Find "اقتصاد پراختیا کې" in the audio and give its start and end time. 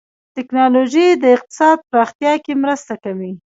1.35-2.53